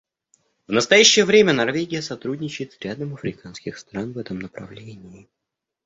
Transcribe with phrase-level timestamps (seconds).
[0.65, 5.29] В настоящее время Норвегия сотрудничает с рядом африканских стран в этом направлении.